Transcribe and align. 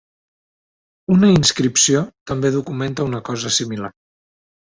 Una 1.15 1.29
inscripció 1.33 2.01
també 2.31 2.51
documenta 2.57 3.07
una 3.11 3.21
cosa 3.29 3.53
similar. 3.59 3.93